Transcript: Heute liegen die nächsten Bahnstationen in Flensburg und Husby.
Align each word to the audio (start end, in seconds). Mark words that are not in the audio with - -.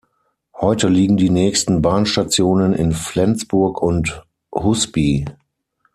Heute 0.59 0.87
liegen 0.87 1.17
die 1.17 1.29
nächsten 1.29 1.83
Bahnstationen 1.83 2.73
in 2.73 2.91
Flensburg 2.91 3.83
und 3.83 4.25
Husby. 4.51 5.25